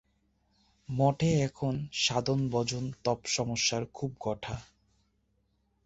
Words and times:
মঠে 0.89 1.31
এখন 1.41 1.73
সাধন-ভজন 1.95 2.85
জপ-তপস্যার 3.05 3.83
খুব 3.93 4.11
ঘটা। 4.21 4.55